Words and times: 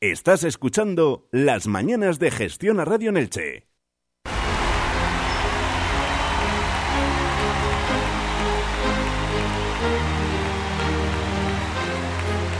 Estás 0.00 0.44
escuchando 0.44 1.26
Las 1.32 1.66
Mañanas 1.66 2.20
de 2.20 2.30
Gestión 2.30 2.78
a 2.78 2.84
Radio 2.84 3.10
Nelche. 3.10 3.66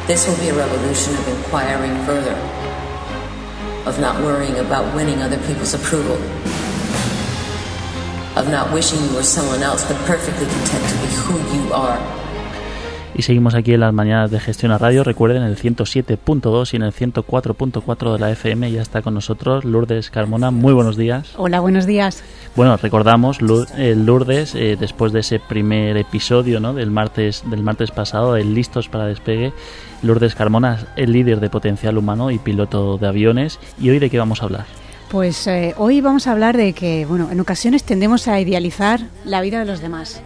This 0.09 0.27
will 0.27 0.35
be 0.39 0.49
a 0.49 0.55
revolution 0.55 1.15
of 1.15 1.29
inquiring 1.29 1.95
further, 2.05 2.35
of 3.87 4.01
not 4.01 4.21
worrying 4.25 4.59
about 4.59 4.93
winning 4.97 5.23
other 5.23 5.39
people's 5.47 5.75
approval, 5.75 6.17
of 8.35 8.51
not 8.51 8.73
wishing 8.73 8.99
you 9.05 9.15
were 9.15 9.23
someone 9.23 9.63
else, 9.63 9.85
but 9.87 9.97
perfectly 10.09 10.47
content 10.47 10.89
to 10.89 10.97
be 10.97 11.15
who 11.15 11.39
you 11.55 11.73
are. 11.73 12.18
Y 13.19 13.23
seguimos 13.23 13.57
aquí 13.57 13.75
en 13.75 13.81
las 13.81 13.93
mañanas 13.93 14.31
de 14.31 14.39
Gestión 14.39 14.71
a 14.71 14.79
Radio. 14.79 15.03
Recuerden, 15.03 15.43
el 15.43 15.57
107.2 15.57 16.73
y 16.73 16.77
en 16.77 16.83
el 16.85 16.93
104.4 16.93 18.13
de 18.13 18.19
la 18.21 18.31
FM 18.31 18.71
ya 18.71 18.81
está 18.81 19.03
con 19.03 19.13
nosotros 19.13 19.65
Lourdes 19.65 20.09
Carmona. 20.11 20.53
Muy 20.53 20.73
buenos 20.73 20.97
días. 20.97 21.33
Hola, 21.37 21.59
buenos 21.59 21.85
días. 21.85 22.23
Bueno, 22.55 22.77
recordamos 22.77 23.43
Lourdes, 23.43 24.55
eh, 24.55 24.77
después 24.79 25.13
de 25.13 25.19
ese 25.19 25.41
primer 25.41 25.97
episodio 25.97 26.61
¿no? 26.61 26.75
del, 26.75 26.93
martes, 26.93 27.43
del 27.51 27.65
martes 27.65 27.91
pasado, 27.91 28.35
de 28.35 28.45
Listos 28.45 28.89
para 28.89 29.07
Despegue, 29.07 29.53
Lourdes 30.05 30.37
Carmona 30.37 30.87
es 30.95 31.09
líder 31.09 31.41
de 31.41 31.51
potencial 31.51 31.99
humano 31.99 32.31
y 32.31 32.39
piloto 32.39 32.99
de 32.99 33.09
aviones. 33.09 33.59
¿Y 33.81 33.91
hoy 33.91 33.99
de 33.99 34.11
qué 34.11 34.19
vamos 34.21 34.43
a 34.43 34.45
hablar? 34.45 34.67
Pues 35.11 35.45
eh, 35.49 35.75
hoy 35.77 36.01
vamos 36.01 36.29
a 36.29 36.33
hablar 36.33 36.57
de 36.57 36.73
que, 36.73 37.05
bueno, 37.05 37.31
en 37.33 37.41
ocasiones 37.41 37.83
tendemos 37.83 38.29
a 38.29 38.39
idealizar 38.39 39.01
la 39.25 39.41
vida 39.41 39.59
de 39.59 39.65
los 39.65 39.81
demás 39.81 40.23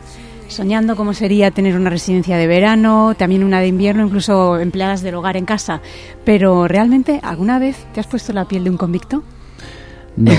soñando 0.53 0.97
cómo 0.97 1.15
sería 1.15 1.51
tener 1.51 1.77
una 1.77 1.91
residencia 1.91 2.37
de 2.37 2.47
verano, 2.47 3.15
también 3.17 3.45
una 3.45 3.61
de 3.61 3.69
invierno, 3.69 4.05
incluso 4.05 4.59
empleadas 4.59 5.03
del 5.03 5.15
hogar 5.15 5.37
en 5.37 5.45
casa. 5.45 5.81
Pero 6.25 6.69
realmente, 6.69 7.21
¿alguna 7.23 7.59
vez 7.59 7.77
te 7.93 8.01
has 8.01 8.07
puesto 8.07 8.33
la 8.33 8.47
piel 8.47 8.65
de 8.65 8.71
un 8.71 8.77
convicto? 8.77 9.23
No. 10.17 10.33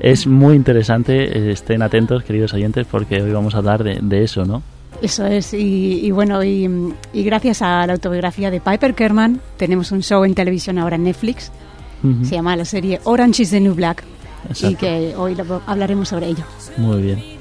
es 0.00 0.26
muy 0.26 0.54
interesante, 0.54 1.24
eh, 1.24 1.52
estén 1.52 1.82
atentos, 1.82 2.22
queridos 2.22 2.54
oyentes, 2.54 2.86
porque 2.88 3.20
hoy 3.20 3.32
vamos 3.32 3.54
a 3.54 3.58
hablar 3.58 3.82
de, 3.82 4.22
eso, 4.22 4.44
¿no? 4.44 4.62
Eso 5.02 5.26
es, 5.26 5.52
y, 5.52 6.10
bueno, 6.10 6.42
y, 6.42 6.94
gracias 7.12 7.60
a 7.60 7.86
la 7.86 7.94
autobiografía 7.94 8.50
de 8.50 8.60
Piper 8.60 8.94
Kerman, 8.94 9.40
tenemos 9.58 9.92
un 9.92 10.02
show 10.02 10.24
en 10.24 10.34
televisión 10.34 10.78
ahora 10.78 10.96
en 10.96 11.04
Netflix, 11.04 11.52
se 12.22 12.36
llama 12.36 12.54
la 12.54 12.64
serie 12.64 13.00
Orange 13.02 13.42
is 13.42 13.50
the 13.50 13.60
New 13.60 13.74
Black, 13.74 14.04
y 14.62 14.76
que 14.76 15.14
hoy 15.16 15.36
hablaremos 15.66 16.08
sobre 16.08 16.28
ello. 16.28 16.44
Muy 16.78 17.02
bien. 17.02 17.35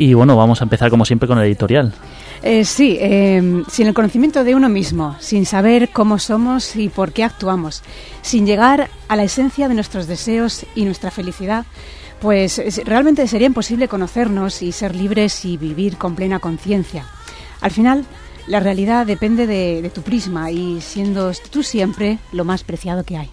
Y 0.00 0.14
bueno, 0.14 0.34
vamos 0.34 0.62
a 0.62 0.64
empezar 0.64 0.88
como 0.88 1.04
siempre 1.04 1.28
con 1.28 1.36
el 1.36 1.44
editorial. 1.44 1.92
Eh, 2.42 2.64
sí, 2.64 2.96
em, 2.98 3.66
sin 3.66 3.86
el 3.86 3.92
conocimiento 3.92 4.44
de 4.44 4.54
uno 4.54 4.70
mismo, 4.70 5.14
sin 5.20 5.44
saber 5.44 5.90
cómo 5.90 6.18
somos 6.18 6.74
y 6.74 6.88
por 6.88 7.12
qué 7.12 7.22
actuamos, 7.22 7.82
sin 8.22 8.46
llegar 8.46 8.88
a 9.08 9.16
la 9.16 9.24
esencia 9.24 9.68
de 9.68 9.74
nuestros 9.74 10.06
deseos 10.06 10.64
y 10.74 10.86
nuestra 10.86 11.10
felicidad, 11.10 11.66
pues 12.18 12.80
realmente 12.86 13.28
sería 13.28 13.48
imposible 13.48 13.88
conocernos 13.88 14.62
y 14.62 14.72
ser 14.72 14.96
libres 14.96 15.44
y 15.44 15.58
vivir 15.58 15.98
con 15.98 16.14
plena 16.14 16.38
conciencia. 16.38 17.04
Al 17.60 17.70
final, 17.70 18.06
la 18.50 18.58
realidad 18.58 19.06
depende 19.06 19.46
de 19.46 19.90
tu 19.94 20.02
prisma 20.02 20.50
y 20.50 20.80
siendo 20.80 21.32
tú 21.50 21.62
siempre 21.62 22.18
lo 22.32 22.44
más 22.44 22.64
preciado 22.64 23.04
que 23.04 23.16
hay. 23.16 23.30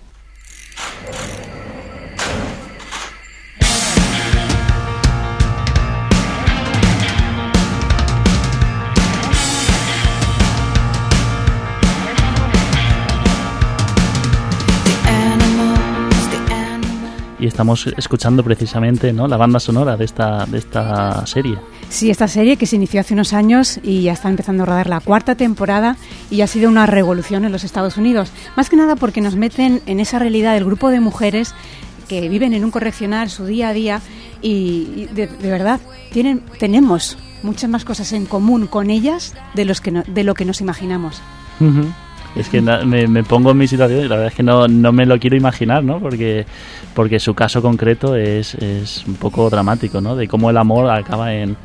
Estamos 17.57 17.87
escuchando 17.97 18.43
precisamente 18.43 19.11
¿no? 19.11 19.27
la 19.27 19.35
banda 19.35 19.59
sonora 19.59 19.97
de 19.97 20.05
esta, 20.05 20.45
de 20.45 20.59
esta 20.59 21.25
serie. 21.25 21.57
Sí, 21.89 22.11
esta 22.11 22.27
serie 22.27 22.55
que 22.55 22.67
se 22.67 22.75
inició 22.75 23.01
hace 23.01 23.15
unos 23.15 23.33
años 23.33 23.79
y 23.81 24.03
ya 24.03 24.13
está 24.13 24.29
empezando 24.29 24.61
a 24.61 24.67
rodar 24.67 24.87
la 24.87 24.99
cuarta 24.99 25.33
temporada 25.33 25.97
y 26.29 26.41
ha 26.41 26.47
sido 26.47 26.69
una 26.69 26.85
revolución 26.85 27.45
en 27.45 27.51
los 27.51 27.63
Estados 27.63 27.97
Unidos. 27.97 28.31
Más 28.55 28.69
que 28.69 28.75
nada 28.75 28.95
porque 28.95 29.21
nos 29.21 29.35
meten 29.35 29.81
en 29.87 29.99
esa 29.99 30.19
realidad 30.19 30.53
del 30.53 30.65
grupo 30.65 30.91
de 30.91 30.99
mujeres 30.99 31.55
que 32.07 32.29
viven 32.29 32.53
en 32.53 32.63
un 32.63 32.69
correccional 32.69 33.31
su 33.31 33.47
día 33.47 33.69
a 33.69 33.73
día 33.73 34.01
y, 34.43 35.07
de, 35.15 35.25
verdad 35.41 35.79
tienen, 36.11 36.43
tenemos 36.59 37.17
muchas 37.41 37.71
más 37.71 37.85
cosas 37.85 38.13
en 38.13 38.27
común 38.27 38.67
con 38.67 38.91
ellas 38.91 39.33
de, 39.55 39.65
los 39.65 39.81
que 39.81 39.89
de 39.91 40.23
lo 40.23 40.35
que 40.35 40.45
nos 40.45 40.61
imaginamos. 40.61 41.23
Es 42.37 42.49
que 42.49 42.61
me, 42.61 43.23
pongo 43.23 43.51
en 43.51 43.57
mi 43.57 43.67
situación 43.67 44.01
y 44.01 44.07
la 44.07 44.15
verdad 44.15 44.27
es 44.27 44.35
que 44.35 44.43
no, 44.43 44.67
no 44.67 44.91
me 44.91 45.05
lo 45.05 45.19
quiero 45.19 45.35
imaginar, 45.35 45.83
¿no? 45.83 45.99
Porque, 45.99 46.45
porque 46.93 47.19
su 47.19 47.33
caso 47.33 47.61
concreto 47.61 48.15
es, 48.15 48.53
es 48.55 49.05
un 49.07 49.15
poco 49.15 49.49
dramático, 49.49 50.01
¿no? 50.01 50.15
De 50.15 50.27
cómo 50.27 50.49
el 50.49 50.57
amor 50.57 50.89
acaba 50.89 51.33
en, 51.33 51.57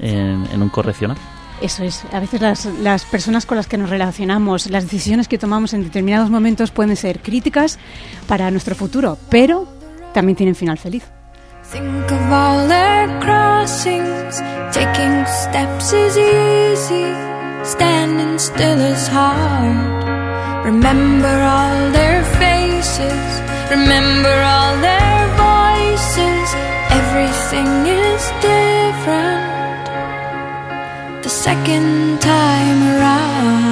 en, 0.00 0.62
un 0.62 0.68
correccional. 0.68 1.16
Eso 1.62 1.82
es. 1.82 2.04
A 2.12 2.20
veces 2.20 2.40
las, 2.40 2.66
las, 2.82 3.04
personas 3.04 3.46
con 3.46 3.56
las 3.56 3.66
que 3.66 3.78
nos 3.78 3.90
relacionamos, 3.90 4.70
las 4.70 4.84
decisiones 4.84 5.26
que 5.28 5.38
tomamos 5.38 5.74
en 5.74 5.82
determinados 5.82 6.30
momentos 6.30 6.70
pueden 6.70 6.94
ser 6.94 7.20
críticas 7.20 7.78
para 8.26 8.50
nuestro 8.50 8.74
futuro, 8.74 9.18
pero 9.30 9.66
también 10.12 10.36
tienen 10.36 10.54
final 10.54 10.78
feliz. 10.78 11.04
Think 11.70 12.10
of 12.10 12.32
all 12.32 12.68
crossings, 13.20 14.40
taking 14.72 15.26
steps 15.26 15.92
is 15.92 16.16
easy, 16.16 17.12
standing 17.62 18.38
still 18.38 18.80
is 18.80 19.06
hard. 19.08 20.17
Remember 20.72 21.34
all 21.54 21.90
their 21.92 22.22
faces, 22.36 23.24
remember 23.70 24.34
all 24.52 24.74
their 24.88 25.20
voices. 25.46 26.46
Everything 27.00 27.70
is 27.86 28.22
different 28.44 29.86
the 31.22 31.30
second 31.30 32.20
time 32.20 32.82
around. 32.82 33.67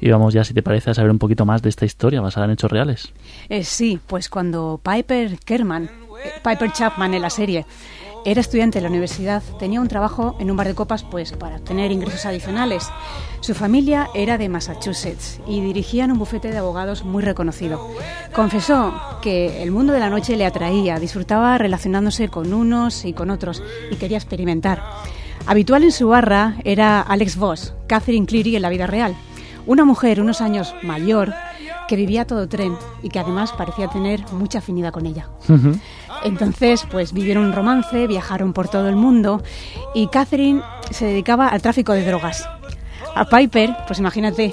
Y 0.00 0.10
vamos 0.10 0.34
ya, 0.34 0.44
si 0.44 0.54
te 0.54 0.62
parece, 0.62 0.90
a 0.90 0.94
saber 0.94 1.10
un 1.10 1.18
poquito 1.18 1.44
más 1.46 1.62
de 1.62 1.68
esta 1.68 1.84
historia 1.84 2.20
basada 2.20 2.46
en 2.46 2.52
hechos 2.52 2.70
reales. 2.70 3.12
Eh, 3.48 3.64
sí, 3.64 3.98
pues 4.06 4.28
cuando 4.28 4.80
Piper 4.82 5.38
Kerman, 5.38 5.84
eh, 5.84 6.32
Piper 6.42 6.72
Chapman 6.72 7.14
en 7.14 7.22
la 7.22 7.30
serie, 7.30 7.66
era 8.26 8.40
estudiante 8.40 8.78
de 8.78 8.82
la 8.82 8.88
universidad, 8.88 9.40
tenía 9.60 9.80
un 9.80 9.86
trabajo 9.86 10.36
en 10.40 10.50
un 10.50 10.56
bar 10.56 10.66
de 10.66 10.74
copas 10.74 11.04
pues 11.04 11.30
para 11.30 11.58
obtener 11.58 11.92
ingresos 11.92 12.26
adicionales. 12.26 12.88
Su 13.38 13.54
familia 13.54 14.08
era 14.14 14.36
de 14.36 14.48
Massachusetts 14.48 15.40
y 15.46 15.60
dirigían 15.60 16.10
un 16.10 16.18
bufete 16.18 16.50
de 16.50 16.58
abogados 16.58 17.04
muy 17.04 17.22
reconocido. 17.22 17.88
Confesó 18.34 19.00
que 19.22 19.62
el 19.62 19.70
mundo 19.70 19.92
de 19.92 20.00
la 20.00 20.10
noche 20.10 20.34
le 20.34 20.44
atraía, 20.44 20.98
disfrutaba 20.98 21.56
relacionándose 21.56 22.28
con 22.28 22.52
unos 22.52 23.04
y 23.04 23.12
con 23.12 23.30
otros 23.30 23.62
y 23.92 23.94
quería 23.94 24.18
experimentar. 24.18 24.82
Habitual 25.46 25.84
en 25.84 25.92
su 25.92 26.08
barra 26.08 26.56
era 26.64 27.00
Alex 27.00 27.36
Voss, 27.36 27.72
Catherine 27.86 28.26
Cleary 28.26 28.56
en 28.56 28.62
la 28.62 28.68
vida 28.68 28.86
real. 28.86 29.14
Una 29.66 29.84
mujer 29.84 30.20
unos 30.20 30.40
años 30.40 30.74
mayor 30.82 31.32
que 31.86 31.94
vivía 31.94 32.26
todo 32.26 32.48
tren 32.48 32.76
y 33.02 33.10
que 33.10 33.20
además 33.20 33.52
parecía 33.52 33.86
tener 33.88 34.20
mucha 34.32 34.58
afinidad 34.58 34.92
con 34.92 35.06
ella. 35.06 35.28
Entonces, 36.24 36.84
pues 36.90 37.12
vivieron 37.12 37.44
un 37.44 37.52
romance, 37.52 38.06
viajaron 38.08 38.52
por 38.52 38.68
todo 38.68 38.88
el 38.88 38.96
mundo 38.96 39.42
y 39.94 40.08
Catherine 40.08 40.62
se 40.90 41.06
dedicaba 41.06 41.48
al 41.48 41.62
tráfico 41.62 41.92
de 41.92 42.04
drogas. 42.04 42.48
A 43.14 43.24
Piper, 43.24 43.74
pues 43.86 43.98
imagínate, 43.98 44.52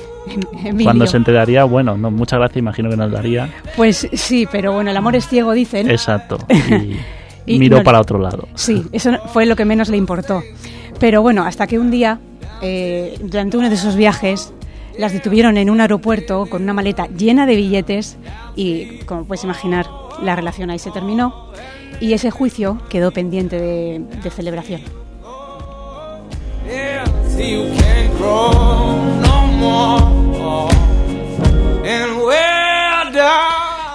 Cuando 0.83 1.05
se 1.05 1.17
enteraría, 1.17 1.65
bueno, 1.65 1.97
no, 1.97 2.11
muchas 2.11 2.39
gracias, 2.39 2.57
imagino 2.57 2.89
que 2.89 2.95
nos 2.95 3.11
daría. 3.11 3.51
Pues 3.75 4.07
sí, 4.13 4.47
pero 4.49 4.71
bueno, 4.73 4.91
el 4.91 4.95
amor 4.95 5.15
es 5.15 5.27
ciego, 5.27 5.53
dicen. 5.53 5.89
Exacto. 5.89 6.37
Y, 7.45 7.59
miró 7.59 7.83
para 7.83 7.99
otro 7.99 8.19
lado. 8.19 8.47
Sí, 8.55 8.85
eso 8.93 9.17
fue 9.33 9.45
lo 9.45 9.57
que 9.57 9.65
menos 9.65 9.89
le 9.89 9.97
importó. 9.97 10.41
Pero 11.03 11.21
bueno, 11.21 11.43
hasta 11.43 11.67
que 11.67 11.77
un 11.79 11.91
día, 11.91 12.21
eh, 12.61 13.19
durante 13.21 13.57
uno 13.57 13.67
de 13.67 13.75
esos 13.75 13.97
viajes, 13.97 14.53
las 14.97 15.11
detuvieron 15.11 15.57
en 15.57 15.69
un 15.69 15.81
aeropuerto 15.81 16.45
con 16.45 16.63
una 16.63 16.71
maleta 16.71 17.07
llena 17.07 17.45
de 17.45 17.57
billetes 17.57 18.15
y, 18.55 18.99
como 18.99 19.25
puedes 19.25 19.43
imaginar, 19.43 19.85
la 20.21 20.33
relación 20.37 20.69
ahí 20.69 20.79
se 20.79 20.91
terminó 20.91 21.49
y 21.99 22.13
ese 22.13 22.31
juicio 22.31 22.77
quedó 22.87 23.11
pendiente 23.11 23.59
de, 23.59 24.31
celebración. 24.31 24.79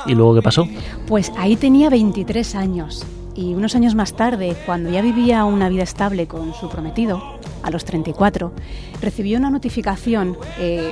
¿Y 0.06 0.14
luego 0.14 0.34
qué 0.34 0.43
pasó? 0.43 0.69
Pues 1.06 1.32
ahí 1.38 1.56
tenía 1.56 1.88
23 1.88 2.54
años 2.54 3.06
y 3.38 3.55
unos 3.55 3.76
años 3.76 3.94
más 3.94 4.14
tarde, 4.14 4.56
cuando 4.67 4.90
ya 4.90 5.00
vivía 5.00 5.44
una 5.44 5.69
vida 5.69 5.85
estable 5.85 6.26
con 6.26 6.55
su 6.55 6.69
prometido, 6.69 7.23
a 7.62 7.70
los 7.70 7.85
34, 7.85 8.52
recibió 9.00 9.38
una 9.38 9.49
notificación 9.49 10.37
eh, 10.58 10.90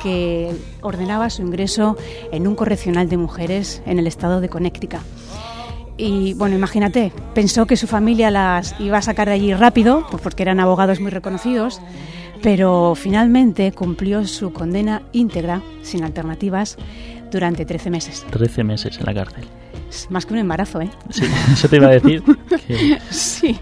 que 0.00 0.54
ordenaba 0.80 1.28
su 1.28 1.42
ingreso 1.42 1.96
en 2.30 2.46
un 2.46 2.54
correccional 2.54 3.08
de 3.08 3.16
mujeres 3.16 3.82
en 3.84 3.98
el 3.98 4.06
estado 4.06 4.40
de 4.40 4.48
Connecticut. 4.48 5.00
Y 5.96 6.34
bueno, 6.34 6.54
imagínate, 6.54 7.12
pensó 7.34 7.66
que 7.66 7.76
su 7.76 7.88
familia 7.88 8.30
las 8.30 8.78
iba 8.78 8.98
a 8.98 9.02
sacar 9.02 9.26
de 9.26 9.34
allí 9.34 9.52
rápido, 9.52 10.06
pues 10.08 10.22
porque 10.22 10.44
eran 10.44 10.60
abogados 10.60 11.00
muy 11.00 11.10
reconocidos, 11.10 11.80
pero 12.40 12.94
finalmente 12.94 13.72
cumplió 13.72 14.24
su 14.24 14.52
condena 14.52 15.02
íntegra, 15.10 15.62
sin 15.82 16.04
alternativas, 16.04 16.76
durante 17.32 17.64
13 17.64 17.90
meses. 17.90 18.24
13 18.30 18.62
meses 18.62 18.98
en 18.98 19.06
la 19.06 19.14
cárcel. 19.14 19.48
Es 19.88 20.10
más 20.10 20.26
que 20.26 20.34
un 20.34 20.40
embarazo, 20.40 20.80
¿eh? 20.80 20.90
Sí, 21.10 21.24
eso 21.52 21.68
te 21.68 21.76
iba 21.76 21.88
a 21.88 21.90
decir. 21.90 22.22
sí. 23.10 23.58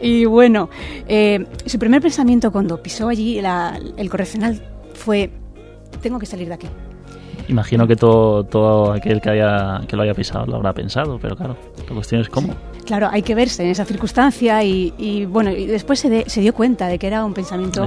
Y 0.00 0.24
bueno, 0.24 0.68
eh, 1.08 1.46
su 1.66 1.78
primer 1.78 2.02
pensamiento 2.02 2.52
cuando 2.52 2.82
pisó 2.82 3.08
allí 3.08 3.38
el 3.38 4.10
correccional 4.10 4.62
fue, 4.94 5.30
tengo 6.00 6.18
que 6.18 6.26
salir 6.26 6.48
de 6.48 6.54
aquí. 6.54 6.68
Imagino 7.48 7.86
que 7.86 7.96
todo, 7.96 8.44
todo 8.44 8.92
aquel 8.92 9.20
que, 9.20 9.30
haya, 9.30 9.82
que 9.86 9.96
lo 9.96 10.02
haya 10.02 10.14
pisado 10.14 10.46
lo 10.46 10.56
habrá 10.56 10.72
pensado, 10.72 11.18
pero 11.20 11.36
claro, 11.36 11.56
la 11.86 11.94
cuestión 11.94 12.20
es 12.20 12.28
cómo. 12.28 12.54
Claro, 12.86 13.08
hay 13.10 13.22
que 13.22 13.34
verse 13.34 13.64
en 13.64 13.70
esa 13.70 13.84
circunstancia 13.84 14.62
y, 14.62 15.26
bueno, 15.26 15.50
y 15.50 15.66
después 15.66 16.00
se, 16.00 16.28
se, 16.28 16.40
dio 16.40 16.54
cuenta 16.54 16.86
de 16.88 16.98
que 16.98 17.06
era 17.06 17.24
un 17.24 17.34
pensamiento 17.34 17.86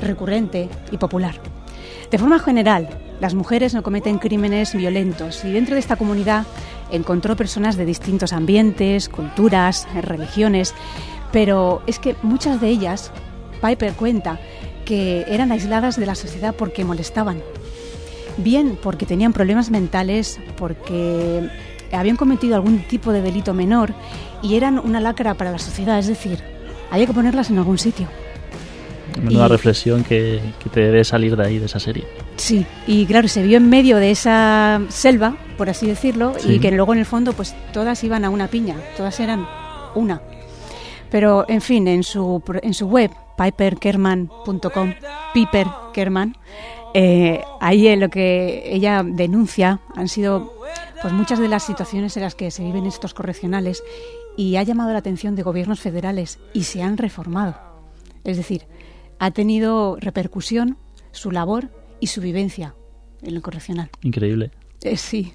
recurrente 0.00 0.68
y 0.90 0.96
popular. 0.96 1.36
De 2.10 2.18
forma 2.18 2.38
general, 2.38 2.88
las 3.20 3.34
mujeres 3.34 3.74
no 3.74 3.82
cometen 3.82 4.18
crímenes 4.18 4.74
violentos 4.74 5.44
y 5.44 5.50
dentro 5.50 5.74
de 5.74 5.80
esta 5.80 5.96
comunidad 5.96 6.44
encontró 6.90 7.36
personas 7.36 7.76
de 7.76 7.84
distintos 7.84 8.32
ambientes, 8.32 9.08
culturas, 9.08 9.86
religiones, 10.02 10.74
pero 11.32 11.82
es 11.86 11.98
que 11.98 12.16
muchas 12.22 12.60
de 12.60 12.68
ellas, 12.68 13.10
Piper 13.60 13.92
cuenta, 13.94 14.40
que 14.84 15.24
eran 15.28 15.52
aisladas 15.52 15.98
de 15.98 16.06
la 16.06 16.14
sociedad 16.14 16.54
porque 16.54 16.84
molestaban. 16.84 17.42
Bien 18.38 18.78
porque 18.80 19.06
tenían 19.06 19.32
problemas 19.32 19.70
mentales, 19.70 20.38
porque 20.56 21.48
habían 21.92 22.16
cometido 22.16 22.54
algún 22.54 22.80
tipo 22.80 23.12
de 23.12 23.22
delito 23.22 23.54
menor 23.54 23.94
y 24.42 24.56
eran 24.56 24.78
una 24.78 25.00
lacra 25.00 25.34
para 25.34 25.50
la 25.50 25.58
sociedad, 25.58 25.98
es 25.98 26.06
decir, 26.06 26.38
había 26.90 27.06
que 27.06 27.12
ponerlas 27.12 27.50
en 27.50 27.58
algún 27.58 27.78
sitio. 27.78 28.08
Una 29.24 29.48
reflexión 29.48 30.04
que, 30.04 30.40
te 30.72 30.80
debe 30.80 31.04
salir 31.04 31.36
de 31.36 31.44
ahí, 31.44 31.58
de 31.58 31.66
esa 31.66 31.80
serie. 31.80 32.04
Sí, 32.36 32.66
y 32.86 33.06
claro, 33.06 33.28
se 33.28 33.42
vio 33.42 33.56
en 33.56 33.68
medio 33.68 33.96
de 33.96 34.10
esa 34.10 34.82
selva, 34.88 35.36
por 35.56 35.70
así 35.70 35.86
decirlo, 35.86 36.34
y 36.46 36.58
que 36.58 36.70
luego 36.70 36.92
en 36.92 37.00
el 37.00 37.06
fondo 37.06 37.32
pues 37.32 37.54
todas 37.72 38.04
iban 38.04 38.24
a 38.24 38.30
una 38.30 38.48
piña, 38.48 38.76
todas 38.96 39.18
eran 39.20 39.46
una. 39.94 40.20
Pero, 41.10 41.46
en 41.48 41.60
fin, 41.60 41.88
en 41.88 42.02
su, 42.02 42.42
en 42.62 42.74
su 42.74 42.86
web, 42.88 43.10
piperkerman.com, 43.36 44.94
Piper 45.32 45.66
Kerman, 45.92 46.36
eh, 46.94 47.42
ahí 47.60 47.94
lo 47.96 48.08
que 48.08 48.62
ella 48.66 49.02
denuncia 49.04 49.80
han 49.94 50.08
sido 50.08 50.54
pues 51.00 51.12
muchas 51.12 51.38
de 51.38 51.48
las 51.48 51.62
situaciones 51.62 52.16
en 52.16 52.22
las 52.22 52.34
que 52.34 52.50
se 52.50 52.64
viven 52.64 52.86
estos 52.86 53.14
correccionales 53.14 53.82
y 54.36 54.56
ha 54.56 54.62
llamado 54.62 54.92
la 54.92 54.98
atención 54.98 55.36
de 55.36 55.42
gobiernos 55.42 55.80
federales 55.80 56.38
y 56.52 56.64
se 56.64 56.82
han 56.82 56.96
reformado. 56.96 57.54
Es 58.24 58.36
decir, 58.36 58.66
ha 59.18 59.30
tenido 59.30 59.96
repercusión 60.00 60.78
su 61.12 61.30
labor 61.30 61.70
y 62.00 62.06
su 62.08 62.20
vivencia 62.20 62.74
en 63.22 63.34
el 63.34 63.42
correccional. 63.42 63.90
Increíble. 64.02 64.50
Eh, 64.82 64.96
sí. 64.96 65.32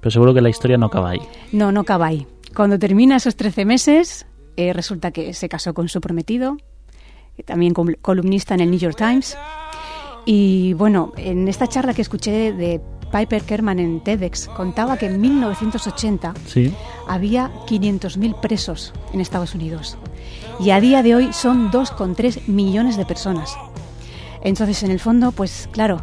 Pero 0.00 0.10
seguro 0.10 0.34
que 0.34 0.40
la 0.40 0.48
historia 0.48 0.76
no 0.76 0.86
acaba 0.86 1.10
ahí. 1.10 1.20
No, 1.52 1.72
no 1.72 1.80
acaba 1.80 2.06
ahí. 2.06 2.26
Cuando 2.54 2.78
termina 2.78 3.16
esos 3.16 3.36
13 3.36 3.64
meses, 3.64 4.26
eh, 4.56 4.72
resulta 4.72 5.10
que 5.10 5.34
se 5.34 5.48
casó 5.48 5.74
con 5.74 5.88
su 5.88 6.00
prometido, 6.00 6.56
también 7.44 7.74
columnista 7.74 8.54
en 8.54 8.60
el 8.60 8.70
New 8.70 8.80
York 8.80 8.96
Times. 8.96 9.36
Y 10.26 10.74
bueno, 10.74 11.12
en 11.16 11.48
esta 11.48 11.66
charla 11.66 11.94
que 11.94 12.02
escuché 12.02 12.52
de 12.52 12.80
Piper 13.10 13.42
Kerman 13.42 13.78
en 13.78 14.00
TEDx 14.00 14.48
contaba 14.48 14.96
que 14.96 15.06
en 15.06 15.20
1980 15.20 16.34
¿Sí? 16.46 16.74
había 17.06 17.50
500.000 17.66 18.40
presos 18.40 18.92
en 19.12 19.20
Estados 19.20 19.54
Unidos 19.54 19.98
y 20.60 20.70
a 20.70 20.80
día 20.80 21.02
de 21.02 21.14
hoy 21.14 21.32
son 21.32 21.70
2,3 21.70 22.46
millones 22.46 22.96
de 22.96 23.06
personas. 23.06 23.56
Entonces, 24.42 24.82
en 24.82 24.90
el 24.90 25.00
fondo, 25.00 25.32
pues 25.32 25.68
claro, 25.72 26.02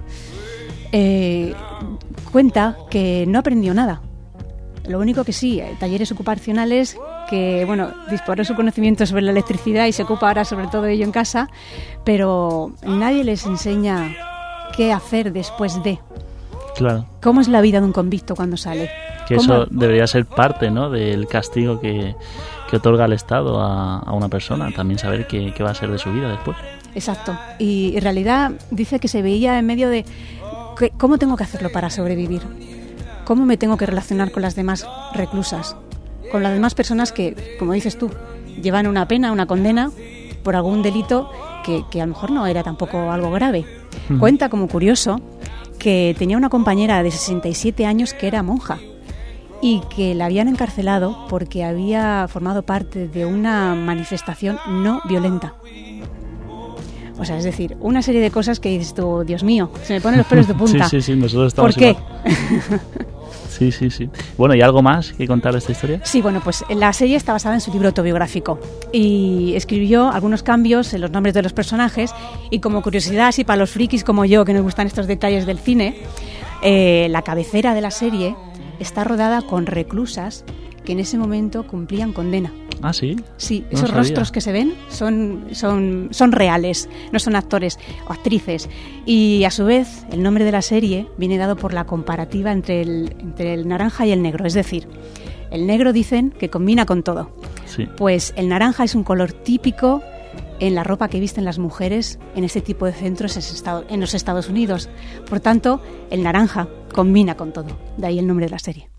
eh, 0.92 1.54
cuenta 2.32 2.78
que 2.90 3.26
no 3.28 3.40
aprendió 3.40 3.74
nada. 3.74 4.02
Lo 4.88 5.00
único 5.00 5.24
que 5.24 5.34
sí, 5.34 5.60
eh, 5.60 5.76
talleres 5.80 6.12
ocupacionales, 6.12 6.98
que 7.30 7.66
bueno, 7.66 7.92
disparó 8.10 8.46
su 8.46 8.56
conocimiento 8.56 9.06
sobre 9.06 9.24
la 9.24 9.32
electricidad 9.32 9.88
y 9.88 9.92
se 9.92 10.04
ocupa 10.04 10.28
ahora 10.28 10.46
sobre 10.46 10.68
todo 10.68 10.84
de 10.84 10.94
ello 10.94 11.06
en 11.06 11.12
casa, 11.12 11.50
pero 12.04 12.74
nadie 12.84 13.24
les 13.24 13.46
enseña 13.46 14.16
qué 14.76 14.94
hacer 14.94 15.34
después 15.34 15.82
de. 15.84 16.00
Claro. 16.76 17.06
¿Cómo 17.22 17.42
es 17.42 17.48
la 17.48 17.62
vida 17.62 17.80
de 17.80 17.86
un 17.86 17.94
convicto 17.94 18.36
cuando 18.36 18.58
sale? 18.58 18.90
Que 19.28 19.36
eso 19.36 19.66
debería 19.70 20.06
ser 20.08 20.26
parte 20.26 20.70
¿no? 20.70 20.90
del 20.90 21.28
castigo 21.28 21.80
que, 21.80 22.16
que 22.70 22.76
otorga 22.78 23.06
el 23.06 23.14
Estado 23.14 23.62
a, 23.62 24.00
a, 24.00 24.12
una 24.14 24.30
persona, 24.30 24.70
también 24.76 25.00
saber 25.00 25.26
qué, 25.26 25.54
qué 25.56 25.64
va 25.64 25.72
a 25.72 25.76
ser 25.76 25.90
de 25.90 25.98
su 25.98 26.12
vida 26.12 26.30
después. 26.30 26.58
Exacto. 26.94 27.38
Y 27.58 27.96
en 27.96 28.02
realidad 28.04 28.52
dice 28.72 29.00
que 29.00 29.08
se 29.08 29.22
veía 29.22 29.58
en 29.58 29.66
medio 29.66 29.90
de 29.90 30.06
cómo 30.98 31.18
tengo 31.18 31.38
que 31.38 31.44
hacerlo 31.44 31.72
para 31.72 31.90
sobrevivir, 31.90 32.42
cómo 33.26 33.46
me 33.46 33.58
tengo 33.58 33.78
que 33.78 33.86
relacionar 33.86 34.32
con 34.32 34.42
las 34.42 34.56
demás 34.56 34.88
reclusas, 35.14 35.76
con 36.32 36.44
las 36.44 36.54
demás 36.54 36.76
personas 36.76 37.12
que, 37.12 37.58
como 37.58 37.74
dices 37.74 37.98
tú, 37.98 38.12
llevan 38.62 38.88
una 38.88 39.08
pena, 39.08 39.32
una 39.32 39.46
condena 39.46 39.92
por 40.44 40.56
algún 40.56 40.84
delito 40.84 41.30
que, 41.64 41.84
que 41.90 42.02
a 42.02 42.06
lo 42.06 42.14
mejor 42.14 42.32
no 42.32 42.46
era 42.48 42.64
tampoco 42.64 43.12
algo 43.12 43.32
grave. 43.32 43.66
Cuenta 44.20 44.50
como 44.50 44.68
curioso 44.68 45.20
que 45.76 46.16
tenía 46.18 46.38
una 46.38 46.50
compañera 46.50 47.04
de 47.04 47.12
67 47.12 47.86
años 47.86 48.14
que 48.14 48.28
era 48.28 48.44
monja 48.44 48.80
y 49.62 49.82
que 49.96 50.16
la 50.16 50.26
habían 50.26 50.48
encarcelado 50.48 51.28
porque 51.30 51.64
había 51.64 52.28
formado 52.28 52.64
parte 52.64 53.08
de 53.08 53.26
una 53.26 53.76
manifestación 53.76 54.60
no 54.68 55.02
violenta. 55.08 55.56
O 57.18 57.24
sea, 57.24 57.38
es 57.38 57.46
decir, 57.46 57.78
una 57.80 58.02
serie 58.02 58.20
de 58.20 58.30
cosas 58.30 58.60
que 58.60 58.70
dices 58.70 58.94
tú, 58.94 59.24
Dios 59.26 59.44
mío, 59.44 59.72
se 59.84 59.94
me 59.94 60.02
ponen 60.02 60.18
los 60.18 60.28
pelos 60.28 60.48
de 60.48 60.54
punta. 60.56 60.90
sí, 60.90 61.02
sí, 61.02 61.14
sí, 61.14 61.20
nosotros 61.20 61.48
estamos 61.48 61.74
¿Por 61.74 61.80
qué? 61.80 61.96
Sí, 63.58 63.72
sí, 63.72 63.90
sí. 63.90 64.10
Bueno, 64.38 64.54
¿y 64.54 64.62
algo 64.62 64.82
más 64.82 65.14
que 65.14 65.28
contar 65.28 65.56
esta 65.56 65.72
historia? 65.72 66.02
Sí, 66.04 66.22
bueno, 66.22 66.42
pues 66.44 66.64
la 66.70 66.92
serie 66.92 67.16
está 67.16 67.32
basada 67.32 67.56
en 67.56 67.62
su 67.62 67.72
libro 67.72 67.88
autobiográfico 67.88 68.60
y 68.92 69.54
escribió 69.56 70.10
algunos 70.10 70.44
cambios 70.44 70.94
en 70.94 71.00
los 71.00 71.12
nombres 71.12 71.34
de 71.34 71.42
los 71.42 71.54
personajes 71.54 72.14
y 72.50 72.60
como 72.60 72.82
curiosidad, 72.82 73.28
así 73.28 73.46
para 73.46 73.58
los 73.58 73.72
frikis 73.72 74.04
como 74.04 74.26
yo 74.26 74.44
que 74.44 74.54
nos 74.54 74.64
gustan 74.64 74.88
estos 74.88 75.08
detalles 75.08 75.46
del 75.46 75.60
cine, 75.60 75.96
eh, 76.62 77.08
la 77.10 77.22
cabecera 77.22 77.74
de 77.74 77.82
la 77.82 77.92
serie 77.92 78.36
está 78.80 79.06
rodada 79.06 79.42
con 79.42 79.66
reclusas 79.66 80.44
que 80.86 80.94
en 80.94 81.00
ese 81.00 81.18
momento 81.18 81.66
cumplían 81.68 82.14
condena. 82.14 82.54
Ah, 82.82 82.94
sí. 82.94 83.16
Sí, 83.38 83.62
No 83.62 83.68
esos 83.78 83.90
sabía. 83.90 83.96
rostros 84.04 84.32
que 84.32 84.42
se 84.42 84.52
ven 84.52 84.74
son, 84.90 85.48
son, 85.52 86.10
son 86.12 86.32
reales, 86.32 86.88
no 87.12 87.20
son 87.20 87.36
actores 87.36 87.80
o 88.08 88.14
actrices. 88.14 88.70
Y 89.06 89.44
a 89.46 89.52
su 89.52 89.66
vez, 89.66 90.06
el 90.12 90.22
nombre 90.24 90.44
de 90.46 90.52
la 90.52 90.62
serie 90.62 91.08
viene 91.18 91.38
dado 91.38 91.56
por 91.56 91.74
la 91.74 91.86
comparativa 91.86 92.52
entre 92.52 92.82
el, 92.82 93.16
entre 93.20 93.54
el 93.54 93.68
naranja 93.68 94.06
y 94.06 94.12
el 94.12 94.22
negro. 94.22 94.46
Es 94.46 94.54
decir, 94.54 94.88
el 95.52 95.68
negro 95.68 95.94
dicen 95.94 96.32
que 96.32 96.50
combina 96.50 96.86
con 96.86 97.02
todo. 97.04 97.32
Sí. 97.66 97.88
Pues 97.98 98.34
el 98.38 98.48
naranja 98.50 98.84
es 98.84 98.94
un 98.96 99.04
color 99.04 99.32
típico 99.34 100.02
en 100.60 100.76
la 100.76 100.84
ropa 100.84 101.10
que 101.10 101.20
visten 101.20 101.44
las 101.44 101.60
mujeres 101.60 102.18
en 102.36 102.44
este 102.46 102.62
tipo 102.62 102.86
de 102.86 102.94
centros 102.94 103.38
en 103.90 104.00
los 104.00 104.14
Estados 104.14 104.48
Unidos. 104.50 104.90
Por 105.30 105.40
tanto, 105.40 105.82
el 106.12 106.24
naranja 106.24 106.68
combina 106.94 107.36
con 107.36 107.52
todo. 107.52 107.68
De 107.98 108.08
ahí 108.08 108.20
el 108.20 108.28
nombre 108.28 108.46
de 108.46 108.52
la 108.52 108.60
serie. 108.60 108.90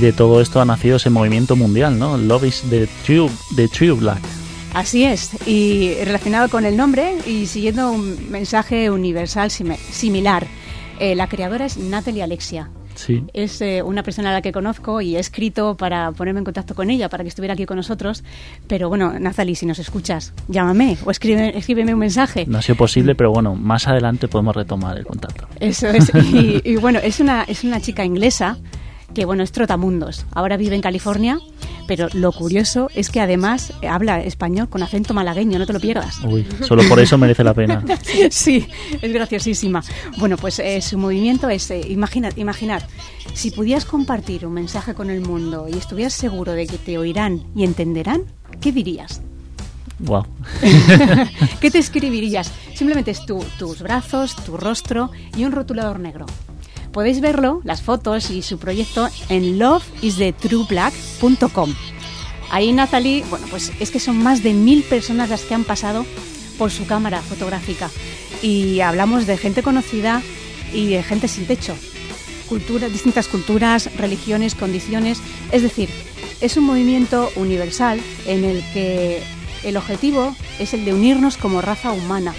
Y 0.00 0.04
de 0.04 0.12
todo 0.14 0.40
esto 0.40 0.62
ha 0.62 0.64
nacido 0.64 0.96
ese 0.96 1.10
movimiento 1.10 1.56
mundial, 1.56 1.98
¿no? 1.98 2.16
Love 2.16 2.44
is 2.44 2.64
the 2.70 2.88
True, 3.04 3.28
the 3.54 3.68
true 3.68 3.92
Black. 3.92 4.22
Así 4.72 5.04
es, 5.04 5.32
y 5.46 5.92
relacionado 6.04 6.48
con 6.48 6.64
el 6.64 6.74
nombre 6.74 7.16
y 7.26 7.44
siguiendo 7.44 7.92
un 7.92 8.30
mensaje 8.30 8.88
universal 8.90 9.50
simi- 9.50 9.76
similar. 9.76 10.46
Eh, 10.98 11.14
la 11.14 11.26
creadora 11.26 11.66
es 11.66 11.76
Natalie 11.76 12.22
Alexia. 12.22 12.70
Sí. 12.94 13.24
Es 13.34 13.60
eh, 13.60 13.82
una 13.82 14.02
persona 14.02 14.30
a 14.30 14.32
la 14.32 14.40
que 14.40 14.52
conozco 14.52 15.02
y 15.02 15.16
he 15.16 15.18
escrito 15.18 15.76
para 15.76 16.12
ponerme 16.12 16.38
en 16.38 16.44
contacto 16.44 16.74
con 16.74 16.88
ella, 16.88 17.10
para 17.10 17.22
que 17.22 17.28
estuviera 17.28 17.52
aquí 17.52 17.66
con 17.66 17.76
nosotros. 17.76 18.24
Pero 18.68 18.88
bueno, 18.88 19.18
Natalie, 19.18 19.54
si 19.56 19.66
nos 19.66 19.78
escuchas, 19.80 20.32
llámame 20.48 20.96
o 21.04 21.10
escribe, 21.10 21.58
escríbeme 21.58 21.92
un 21.92 22.00
mensaje. 22.00 22.46
No 22.46 22.56
ha 22.56 22.62
sido 22.62 22.76
posible, 22.76 23.14
pero 23.14 23.32
bueno, 23.32 23.54
más 23.54 23.86
adelante 23.86 24.28
podemos 24.28 24.56
retomar 24.56 24.96
el 24.96 25.04
contacto. 25.04 25.46
Eso 25.60 25.88
es. 25.88 26.10
Y, 26.32 26.62
y 26.64 26.76
bueno, 26.76 27.00
es 27.02 27.20
una, 27.20 27.42
es 27.42 27.64
una 27.64 27.80
chica 27.82 28.02
inglesa 28.02 28.56
que, 29.14 29.24
bueno, 29.24 29.42
es 29.42 29.52
trotamundos. 29.52 30.24
Ahora 30.32 30.56
vive 30.56 30.74
en 30.76 30.82
California, 30.82 31.38
pero 31.86 32.08
lo 32.12 32.30
curioso 32.32 32.88
es 32.94 33.10
que 33.10 33.20
además 33.20 33.72
habla 33.88 34.20
español 34.22 34.68
con 34.68 34.82
acento 34.82 35.12
malagueño, 35.14 35.58
no 35.58 35.66
te 35.66 35.72
lo 35.72 35.80
pierdas. 35.80 36.18
Uy, 36.24 36.46
solo 36.66 36.82
por 36.88 37.00
eso 37.00 37.18
merece 37.18 37.42
la 37.44 37.54
pena. 37.54 37.84
Sí, 38.30 38.66
es 39.02 39.12
graciosísima. 39.12 39.82
Bueno, 40.18 40.36
pues 40.36 40.58
eh, 40.60 40.80
su 40.80 40.98
movimiento 40.98 41.48
es, 41.48 41.70
eh, 41.70 41.80
imaginad, 41.88 42.36
imaginad, 42.36 42.82
si 43.34 43.50
pudieras 43.50 43.84
compartir 43.84 44.46
un 44.46 44.52
mensaje 44.52 44.94
con 44.94 45.10
el 45.10 45.20
mundo 45.20 45.66
y 45.68 45.76
estuvieras 45.76 46.12
seguro 46.14 46.52
de 46.52 46.66
que 46.66 46.78
te 46.78 46.96
oirán 46.98 47.42
y 47.56 47.64
entenderán, 47.64 48.22
¿qué 48.60 48.70
dirías? 48.72 49.20
Wow. 50.00 50.24
¿Qué 51.60 51.70
te 51.70 51.78
escribirías? 51.78 52.50
Simplemente 52.74 53.10
es 53.10 53.26
tu- 53.26 53.44
tus 53.58 53.82
brazos, 53.82 54.34
tu 54.36 54.56
rostro 54.56 55.10
y 55.36 55.44
un 55.44 55.52
rotulador 55.52 56.00
negro. 56.00 56.26
Podéis 56.92 57.20
verlo, 57.20 57.60
las 57.62 57.82
fotos 57.82 58.30
y 58.30 58.42
su 58.42 58.58
proyecto 58.58 59.08
en 59.28 59.60
loveisthetrueblack.com. 59.60 61.72
Ahí 62.50 62.72
Natalie, 62.72 63.24
bueno, 63.30 63.46
pues 63.48 63.70
es 63.78 63.92
que 63.92 64.00
son 64.00 64.20
más 64.20 64.42
de 64.42 64.54
mil 64.54 64.82
personas 64.82 65.28
las 65.28 65.42
que 65.42 65.54
han 65.54 65.62
pasado 65.62 66.04
por 66.58 66.72
su 66.72 66.86
cámara 66.86 67.22
fotográfica. 67.22 67.88
Y 68.42 68.80
hablamos 68.80 69.28
de 69.28 69.36
gente 69.36 69.62
conocida 69.62 70.20
y 70.72 70.88
de 70.88 71.04
gente 71.04 71.28
sin 71.28 71.46
techo. 71.46 71.76
Culturas, 72.48 72.92
distintas 72.92 73.28
culturas, 73.28 73.96
religiones, 73.96 74.56
condiciones. 74.56 75.20
Es 75.52 75.62
decir, 75.62 75.90
es 76.40 76.56
un 76.56 76.64
movimiento 76.64 77.30
universal 77.36 78.00
en 78.26 78.44
el 78.44 78.64
que 78.72 79.22
el 79.62 79.76
objetivo 79.76 80.34
es 80.58 80.74
el 80.74 80.84
de 80.84 80.92
unirnos 80.92 81.36
como 81.36 81.60
raza 81.60 81.92
humana, 81.92 82.34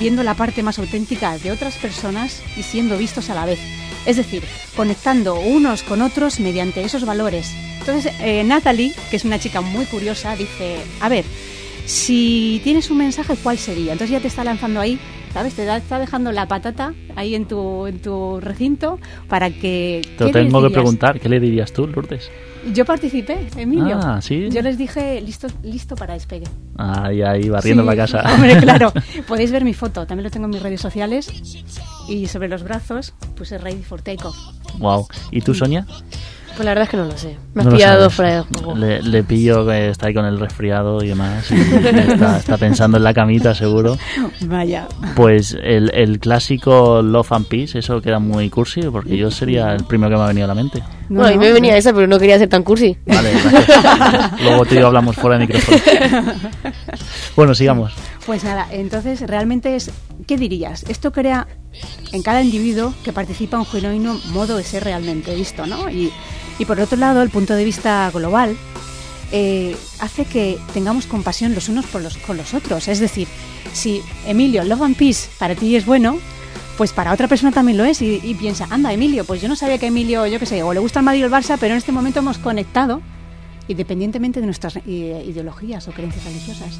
viendo 0.00 0.24
la 0.24 0.34
parte 0.34 0.64
más 0.64 0.80
auténtica 0.80 1.38
de 1.38 1.52
otras 1.52 1.76
personas 1.76 2.42
y 2.56 2.64
siendo 2.64 2.98
vistos 2.98 3.30
a 3.30 3.36
la 3.36 3.44
vez. 3.44 3.60
Es 4.06 4.16
decir, 4.16 4.42
conectando 4.76 5.38
unos 5.38 5.82
con 5.82 6.02
otros 6.02 6.40
mediante 6.40 6.82
esos 6.82 7.04
valores. 7.04 7.52
Entonces, 7.80 8.12
eh, 8.20 8.44
Natalie, 8.44 8.94
que 9.10 9.16
es 9.16 9.24
una 9.24 9.38
chica 9.38 9.60
muy 9.60 9.84
curiosa, 9.86 10.36
dice, 10.36 10.76
a 11.00 11.08
ver, 11.08 11.24
si 11.86 12.60
tienes 12.64 12.90
un 12.90 12.98
mensaje, 12.98 13.34
¿cuál 13.42 13.58
sería? 13.58 13.92
Entonces 13.92 14.10
ya 14.10 14.20
te 14.20 14.28
está 14.28 14.44
lanzando 14.44 14.80
ahí, 14.80 14.98
¿sabes? 15.32 15.54
Te 15.54 15.76
está 15.76 15.98
dejando 15.98 16.32
la 16.32 16.46
patata 16.46 16.94
ahí 17.16 17.34
en 17.34 17.46
tu, 17.46 17.86
en 17.86 18.00
tu 18.00 18.40
recinto 18.40 18.98
para 19.28 19.50
que... 19.50 20.02
Te 20.16 20.24
lo 20.24 20.32
¿qué 20.32 20.38
les 20.42 20.52
tengo 20.52 20.62
que 20.62 20.70
preguntar, 20.70 21.20
¿qué 21.20 21.28
le 21.28 21.40
dirías 21.40 21.72
tú, 21.72 21.86
Lourdes? 21.86 22.30
Yo 22.72 22.84
participé, 22.84 23.48
Emilio. 23.56 23.98
Ah, 24.00 24.20
¿sí? 24.22 24.48
Yo 24.50 24.62
les 24.62 24.78
dije, 24.78 25.20
listo, 25.20 25.48
listo 25.64 25.96
para 25.96 26.14
despegue. 26.14 26.46
Ahí, 26.78 27.20
ahí, 27.22 27.48
barriendo 27.48 27.82
Sí, 27.82 27.88
la 27.88 27.96
casa. 27.96 28.22
Hombre, 28.32 28.56
claro. 28.58 28.92
Podéis 29.26 29.50
ver 29.50 29.64
mi 29.64 29.74
foto, 29.74 30.06
también 30.06 30.24
lo 30.24 30.30
tengo 30.30 30.46
en 30.46 30.50
mis 30.52 30.62
redes 30.62 30.80
sociales. 30.80 31.28
Y 32.08 32.26
sobre 32.26 32.48
los 32.48 32.62
brazos 32.62 33.14
puse 33.36 33.58
Ready 33.58 33.82
for 33.82 34.02
Takeoff. 34.02 34.36
Wow. 34.78 35.06
¿Y 35.30 35.40
tú, 35.40 35.54
Sonia? 35.54 35.86
Pues 36.54 36.66
la 36.66 36.72
verdad 36.72 36.84
es 36.84 36.90
que 36.90 36.96
no 36.98 37.04
lo 37.06 37.16
sé. 37.16 37.38
Me 37.54 37.62
has 37.62 37.66
No 37.66 37.72
pillado 37.72 38.10
fuera 38.10 38.36
de 38.36 38.40
juego. 38.42 38.76
Le, 38.76 39.02
le 39.02 39.22
pillo 39.22 39.66
que 39.66 39.88
está 39.88 40.08
ahí 40.08 40.14
con 40.14 40.26
el 40.26 40.38
resfriado 40.38 41.02
y 41.02 41.08
demás. 41.08 41.50
y 41.50 41.54
está, 41.54 42.36
está 42.40 42.58
pensando 42.58 42.98
en 42.98 43.04
la 43.04 43.14
camita, 43.14 43.54
seguro. 43.54 43.96
Vaya. 44.42 44.86
Pues 45.16 45.56
el, 45.62 45.90
el 45.94 46.18
clásico 46.18 47.00
Love 47.00 47.32
and 47.32 47.46
Peace, 47.46 47.78
eso 47.78 48.02
queda 48.02 48.18
muy 48.18 48.50
cursi, 48.50 48.82
porque 48.82 49.16
yo 49.16 49.30
sería 49.30 49.72
el 49.72 49.84
primero 49.84 50.10
que 50.10 50.16
me 50.18 50.24
ha 50.24 50.26
venido 50.26 50.44
a 50.44 50.48
la 50.48 50.54
mente. 50.54 50.82
No, 51.08 51.20
bueno, 51.20 51.26
a 51.28 51.30
mí 51.30 51.38
me 51.38 51.52
venía 51.54 51.74
esa, 51.74 51.94
pero 51.94 52.06
no 52.06 52.18
quería 52.18 52.38
ser 52.38 52.50
tan 52.50 52.62
cursi. 52.64 52.98
Vale, 53.06 53.30
gracias. 53.32 54.40
Luego 54.42 54.66
tú 54.66 54.74
y 54.74 54.78
yo 54.78 54.88
hablamos 54.88 55.16
fuera 55.16 55.38
de 55.38 55.46
micrófono. 55.46 55.78
Bueno, 57.34 57.54
sigamos. 57.54 57.94
Pues 58.26 58.44
nada, 58.44 58.68
entonces 58.70 59.20
realmente 59.22 59.74
es, 59.74 59.90
¿qué 60.28 60.36
dirías? 60.36 60.84
Esto 60.88 61.12
crea 61.12 61.48
en 62.12 62.22
cada 62.22 62.42
individuo 62.42 62.94
que 63.02 63.12
participa 63.12 63.58
un 63.58 63.66
genuino 63.66 64.20
modo 64.32 64.56
de 64.56 64.62
ser 64.62 64.84
realmente 64.84 65.34
visto, 65.34 65.66
¿no? 65.66 65.90
Y, 65.90 66.12
y 66.58 66.64
por 66.64 66.78
otro 66.78 66.96
lado, 66.98 67.22
el 67.22 67.30
punto 67.30 67.54
de 67.54 67.64
vista 67.64 68.10
global 68.12 68.56
eh, 69.32 69.74
hace 69.98 70.24
que 70.24 70.58
tengamos 70.72 71.06
compasión 71.06 71.54
los 71.54 71.68
unos 71.68 71.86
por 71.86 72.00
los, 72.00 72.16
con 72.18 72.36
los 72.36 72.54
otros. 72.54 72.86
Es 72.86 73.00
decir, 73.00 73.26
si 73.72 74.02
Emilio, 74.26 74.62
Love 74.62 74.82
and 74.82 74.96
Peace 74.96 75.28
para 75.38 75.56
ti 75.56 75.74
es 75.74 75.84
bueno, 75.84 76.18
pues 76.78 76.92
para 76.92 77.12
otra 77.12 77.26
persona 77.26 77.50
también 77.50 77.76
lo 77.76 77.84
es 77.84 78.02
y, 78.02 78.20
y 78.22 78.34
piensa, 78.34 78.68
anda 78.70 78.92
Emilio, 78.92 79.24
pues 79.24 79.42
yo 79.42 79.48
no 79.48 79.56
sabía 79.56 79.78
que 79.78 79.86
Emilio, 79.86 80.26
yo 80.26 80.38
qué 80.38 80.46
sé, 80.46 80.62
o 80.62 80.72
le 80.72 80.80
gusta 80.80 81.00
el 81.00 81.04
Madrid 81.04 81.24
o 81.24 81.26
el 81.26 81.32
Barça, 81.32 81.56
pero 81.58 81.74
en 81.74 81.78
este 81.78 81.90
momento 81.90 82.20
hemos 82.20 82.38
conectado 82.38 83.02
independientemente 83.68 84.40
de 84.40 84.46
nuestras 84.46 84.76
eh, 84.76 85.24
ideologías 85.26 85.88
o 85.88 85.92
creencias 85.92 86.24
religiosas. 86.24 86.78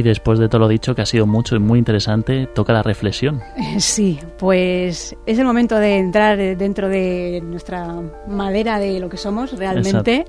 Y 0.00 0.02
después 0.02 0.38
de 0.38 0.48
todo 0.48 0.60
lo 0.60 0.68
dicho, 0.68 0.94
que 0.94 1.02
ha 1.02 1.06
sido 1.06 1.26
mucho 1.26 1.56
y 1.56 1.58
muy 1.58 1.78
interesante, 1.78 2.46
toca 2.46 2.72
la 2.72 2.82
reflexión. 2.82 3.42
Sí, 3.78 4.18
pues 4.38 5.14
es 5.26 5.38
el 5.38 5.44
momento 5.44 5.76
de 5.76 5.98
entrar 5.98 6.38
dentro 6.38 6.88
de 6.88 7.42
nuestra 7.44 8.00
madera 8.26 8.78
de 8.78 8.98
lo 8.98 9.10
que 9.10 9.18
somos 9.18 9.58
realmente. 9.58 10.24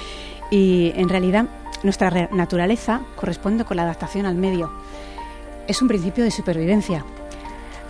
y 0.50 0.92
en 0.96 1.10
realidad 1.10 1.44
nuestra 1.82 2.30
naturaleza 2.32 3.02
corresponde 3.14 3.66
con 3.66 3.76
la 3.76 3.82
adaptación 3.82 4.24
al 4.24 4.36
medio. 4.36 4.72
Es 5.68 5.82
un 5.82 5.88
principio 5.88 6.24
de 6.24 6.30
supervivencia. 6.30 7.04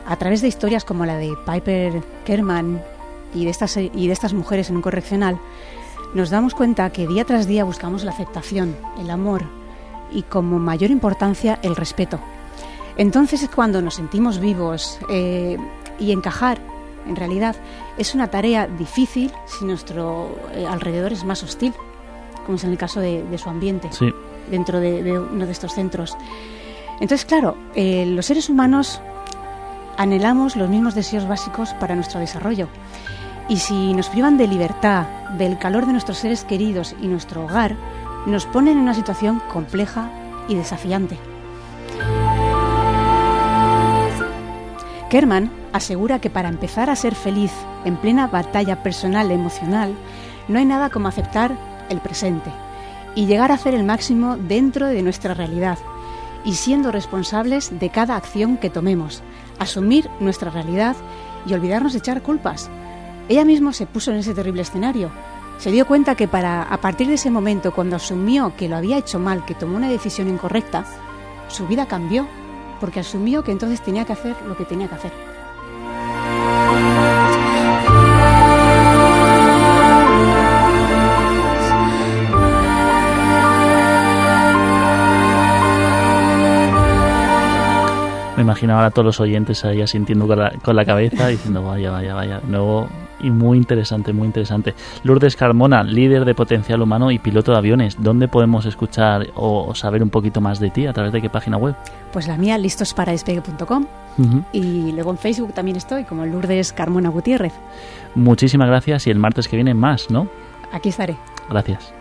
A 0.09 0.17
través 0.17 0.43
de 0.43 0.49
historias 0.49 0.85
como 0.85 1.07
la 1.07 1.17
de 1.17 1.33
Piper 1.47 2.03
Kerman 2.25 2.83
y 3.37 3.45
de 3.45 3.53
estas, 3.53 3.77
y 3.77 4.07
de 4.09 4.13
estas 4.13 4.35
mujeres 4.35 4.69
en 4.69 4.77
un 4.77 4.83
correccional, 4.83 5.39
nos 6.13 6.31
damos 6.31 6.57
cuenta 6.57 6.91
que 6.91 7.07
día 7.07 7.25
tras 7.25 7.47
día 7.47 7.63
buscamos 7.63 8.03
la 8.03 8.11
aceptación, 8.11 8.75
el 8.99 9.11
amor 9.11 9.60
y 10.12 10.23
como 10.23 10.59
mayor 10.59 10.90
importancia 10.90 11.59
el 11.62 11.76
respeto. 11.76 12.21
Entonces 12.97 13.43
es 13.43 13.49
cuando 13.49 13.81
nos 13.83 13.95
sentimos 13.95 14.40
vivos 14.40 14.99
eh, 15.09 15.57
y 15.99 16.12
encajar, 16.12 16.59
en 17.07 17.17
realidad, 17.17 17.57
es 17.97 18.14
una 18.14 18.29
tarea 18.29 18.67
difícil 18.67 19.33
si 19.47 19.64
nuestro 19.64 20.37
eh, 20.52 20.67
alrededor 20.67 21.12
es 21.12 21.25
más 21.25 21.43
hostil, 21.43 21.73
como 22.45 22.57
es 22.57 22.64
en 22.64 22.71
el 22.71 22.79
caso 22.79 23.00
de, 23.00 23.25
su 23.38 23.49
ambiente, 23.49 23.88
dentro 24.50 24.81
de, 24.81 25.19
uno 25.19 25.47
de 25.47 25.52
estos 25.52 25.73
centros. 25.73 26.17
Entonces, 27.00 27.25
claro, 27.25 27.57
eh, 27.75 28.05
los 28.07 28.26
seres 28.26 28.50
humanos 28.50 29.00
anhelamos 29.97 30.57
los 30.57 30.69
mismos 30.69 30.95
deseos 30.95 31.26
básicos 31.26 31.73
para 31.75 31.95
nuestro 31.95 32.21
desarrollo. 32.21 32.69
Y 33.49 33.57
si 33.57 33.95
nos 33.95 34.09
privan 34.09 34.38
de 34.38 34.47
libertad, 34.47 35.07
del 35.37 35.59
calor 35.59 35.87
de 35.87 35.93
nuestros 35.93 36.19
seres 36.19 36.45
queridos 36.45 36.95
y 37.00 37.09
nuestro 37.09 37.45
hogar, 37.45 37.76
nos 38.27 38.47
ponen 38.47 38.77
en 38.77 38.83
una 38.83 38.95
situación 38.95 39.41
compleja 39.53 40.11
y 40.49 40.55
desafiante. 40.55 41.19
Kerman 45.09 45.50
asegura 45.73 46.21
que 46.21 46.31
para 46.31 46.49
empezar 46.49 46.89
a 46.89 46.97
ser 46.97 47.15
feliz 47.15 47.53
en 47.85 47.97
plena 47.97 48.29
batalla 48.29 48.83
personal 48.83 49.31
e 49.31 49.35
emocional, 49.35 49.95
no 50.49 50.59
hay 50.59 50.65
nada 50.65 50.91
como 50.91 51.09
aceptar 51.09 51.57
el 51.89 51.99
presente 51.99 52.50
y 53.15 53.27
llegar 53.27 53.50
a 53.50 53.55
hacer 53.55 53.75
el 53.75 53.85
máximo 53.85 54.37
dentro 54.37 54.87
de 54.87 55.03
nuestra 55.03 55.35
realidad 55.35 55.79
y 56.45 56.55
siendo 56.55 56.93
responsables 56.93 57.79
de 57.79 57.91
cada 57.91 58.17
acción 58.17 58.57
que 58.57 58.71
tomemos, 58.71 59.23
asumir 59.59 60.09
nuestra 60.21 60.50
realidad 60.50 60.97
y 61.47 61.55
olvidarnos 61.55 61.93
de 61.93 61.99
echar 61.99 62.23
culpas, 62.23 62.71
ella 63.29 63.45
misma 63.45 63.73
se 63.73 63.87
puso 63.87 64.11
en 64.11 64.19
ese 64.19 64.35
terrible 64.35 64.62
escenario. 64.62 65.11
Se 65.61 65.71
dio 65.71 65.87
cuenta 65.87 66.14
que 66.14 66.26
para 66.26 66.62
a 66.62 66.81
partir 66.81 67.07
de 67.07 67.14
ese 67.14 67.31
momento, 67.31 67.73
cuando 67.73 67.95
asumió 67.95 68.55
que 68.57 68.67
lo 68.67 68.76
había 68.76 68.97
hecho 68.97 69.19
mal, 69.19 69.45
que 69.45 69.55
tomó 69.55 69.76
una 69.76 69.90
decisión 69.90 70.31
incorrecta, 70.31 70.87
su 71.49 71.67
vida 71.67 71.85
cambió, 71.85 72.26
porque 72.81 73.00
asumió 73.00 73.45
que 73.45 73.52
entonces 73.52 73.83
tenía 73.83 74.07
que 74.07 74.14
hacer 74.14 74.35
lo 74.49 74.57
que 74.57 74.64
tenía 74.64 74.88
que 74.88 74.95
hacer. 74.95 75.12
Me 88.37 88.43
imagino 88.43 88.73
ahora 88.73 88.87
a 88.87 88.90
todos 88.90 89.05
los 89.05 89.21
oyentes 89.21 89.62
ahí 89.67 89.83
asintiendo 89.83 90.26
con 90.26 90.75
la, 90.75 90.85
cabeza 90.87 91.29
diciendo 91.29 91.62
vaya, 91.62 91.90
vaya, 91.90 92.14
vaya. 92.14 92.40
Nuevo 92.49 92.88
y 93.23 93.31
muy 93.31 93.59
interesante, 93.59 94.12
muy 94.12 94.27
interesante. 94.27 94.75
Lourdes 95.05 95.37
Carmona, 95.37 95.83
líder 95.83 96.25
de 96.25 96.35
potencial 96.35 96.83
humano 96.83 97.11
y 97.11 97.19
piloto 97.19 97.52
de 97.52 97.59
aviones. 97.59 97.97
¿Dónde 98.00 98.28
podemos 98.28 98.67
escuchar 98.67 99.28
o 99.35 99.75
saber 99.75 100.02
un 100.02 100.11
poquito 100.11 100.41
más 100.41 100.61
de 100.61 100.71
ti? 100.71 100.87
¿A 100.87 100.93
través 100.93 101.13
de 101.13 101.21
qué 101.21 101.30
página 101.30 101.56
web? 101.56 101.75
Pues 102.13 102.26
la 102.26 102.37
mía, 102.37 102.59
listosparadespegue.com. 102.59 103.87
Y 104.52 104.93
luego 104.93 105.11
en 105.11 105.19
Facebook 105.19 105.54
también 105.54 105.76
estoy, 105.76 106.04
como 106.04 106.26
Lourdes 106.26 106.73
Carmona 106.73 107.09
Gutiérrez. 107.09 107.54
Muchísimas 108.15 108.69
gracias 108.69 109.06
y 109.06 109.11
el 109.11 109.19
martes 109.19 109.49
que 109.49 109.56
viene 109.56 109.73
más, 109.73 110.11
¿no? 110.11 110.28
Aquí 110.73 110.91
estaré. 110.91 111.17
Gracias. 111.49 112.00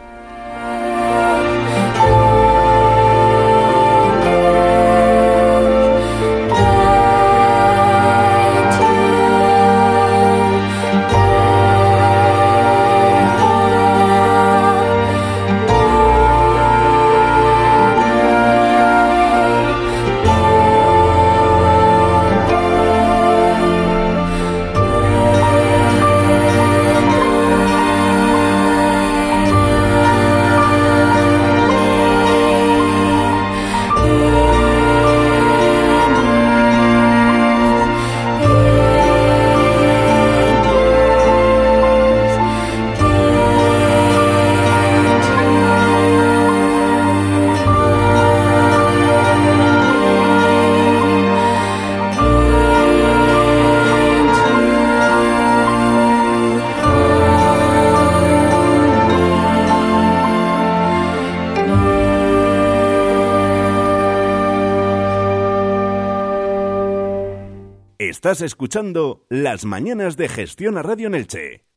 Estás 68.20 68.42
escuchando 68.42 69.26
Las 69.30 69.64
Mañanas 69.64 70.18
de 70.18 70.28
Gestión 70.28 70.78
a 70.78 70.84
Radio 70.84 71.10
Nelche 71.10 71.69